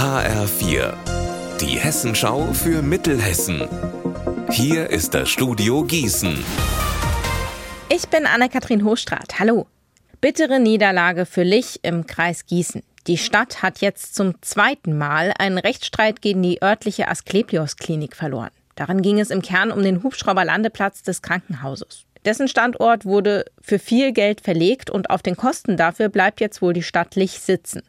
[0.00, 0.94] HR4,
[1.60, 3.68] die Hessenschau für Mittelhessen.
[4.50, 6.42] Hier ist das Studio Gießen.
[7.90, 9.38] Ich bin Anne-Kathrin Hochstrat.
[9.38, 9.66] Hallo.
[10.22, 12.82] Bittere Niederlage für Lich im Kreis Gießen.
[13.08, 18.52] Die Stadt hat jetzt zum zweiten Mal einen Rechtsstreit gegen die örtliche Asklepios-Klinik verloren.
[18.76, 22.06] Darin ging es im Kern um den Hubschrauberlandeplatz des Krankenhauses.
[22.24, 26.72] Dessen Standort wurde für viel Geld verlegt und auf den Kosten dafür bleibt jetzt wohl
[26.72, 27.82] die Stadt Lich sitzen.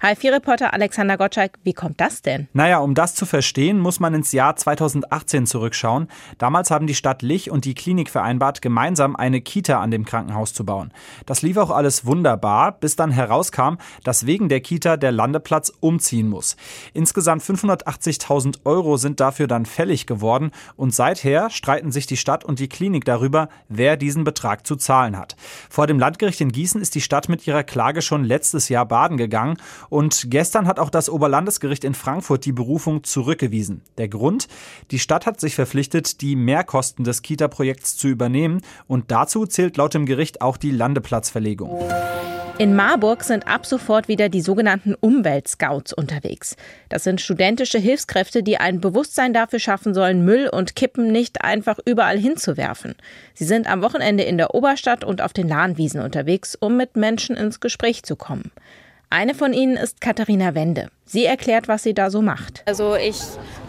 [0.00, 2.46] HI4-Reporter Alexander Gottschalk, wie kommt das denn?
[2.52, 6.06] Naja, um das zu verstehen, muss man ins Jahr 2018 zurückschauen.
[6.38, 10.54] Damals haben die Stadt Lich und die Klinik vereinbart, gemeinsam eine Kita an dem Krankenhaus
[10.54, 10.92] zu bauen.
[11.26, 16.28] Das lief auch alles wunderbar, bis dann herauskam, dass wegen der Kita der Landeplatz umziehen
[16.28, 16.56] muss.
[16.94, 22.60] Insgesamt 580.000 Euro sind dafür dann fällig geworden und seither streiten sich die Stadt und
[22.60, 25.34] die Klinik darüber, wer diesen Betrag zu zahlen hat.
[25.68, 29.16] Vor dem Landgericht in Gießen ist die Stadt mit ihrer Klage schon letztes Jahr baden
[29.16, 33.82] gegangen und gestern hat auch das Oberlandesgericht in Frankfurt die Berufung zurückgewiesen.
[33.96, 34.48] Der Grund?
[34.90, 39.94] Die Stadt hat sich verpflichtet, die Mehrkosten des Kita-Projekts zu übernehmen und dazu zählt laut
[39.94, 41.88] dem Gericht auch die Landeplatzverlegung.
[42.58, 46.56] In Marburg sind ab sofort wieder die sogenannten Umweltscouts unterwegs.
[46.88, 51.78] Das sind studentische Hilfskräfte, die ein Bewusstsein dafür schaffen sollen, Müll und Kippen nicht einfach
[51.84, 52.96] überall hinzuwerfen.
[53.32, 57.36] Sie sind am Wochenende in der Oberstadt und auf den Lahnwiesen unterwegs, um mit Menschen
[57.36, 58.50] ins Gespräch zu kommen.
[59.10, 60.90] Eine von ihnen ist Katharina Wende.
[61.06, 62.62] Sie erklärt, was sie da so macht.
[62.66, 63.18] Also ich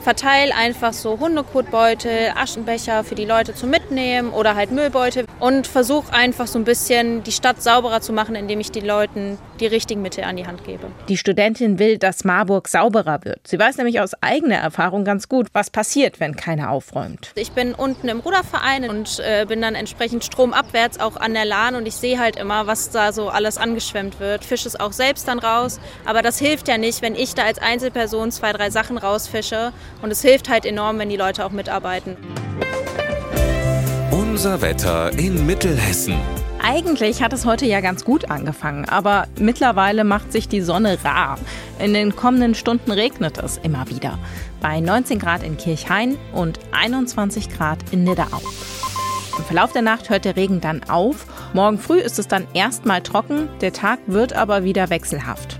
[0.02, 6.14] verteile einfach so Hundekotbeutel, Aschenbecher für die Leute zum Mitnehmen oder halt Müllbeutel und versuche
[6.14, 10.02] einfach so ein bisschen die Stadt sauberer zu machen, indem ich den Leuten die richtigen
[10.02, 10.88] Mittel an die Hand gebe.
[11.08, 13.47] Die Studentin will, dass Marburg sauberer wird.
[13.47, 17.31] Sie weiß nämlich aus eigener Erfahrung ganz gut, was passiert, wenn keiner aufräumt.
[17.36, 21.75] Ich bin unten im Ruderverein und äh, bin dann entsprechend stromabwärts auch an der Lahn
[21.75, 24.45] und ich sehe halt immer, was da so alles angeschwemmt wird.
[24.45, 27.59] Fische es auch selbst dann raus, aber das hilft ja nicht, wenn ich da als
[27.59, 29.72] Einzelperson zwei, drei Sachen rausfische.
[30.01, 32.17] Und es hilft halt enorm, wenn die Leute auch mitarbeiten.
[34.11, 36.15] Unser Wetter in Mittelhessen.
[36.61, 41.37] Eigentlich hat es heute ja ganz gut angefangen, aber mittlerweile macht sich die Sonne rar.
[41.80, 44.19] In den kommenden Stunden regnet es immer wieder.
[44.61, 48.41] Bei 19 Grad in Kirchhain und 21 Grad in Nidderau.
[49.37, 51.25] Im Verlauf der Nacht hört der Regen dann auf.
[51.53, 55.59] Morgen früh ist es dann erstmal trocken, der Tag wird aber wieder wechselhaft.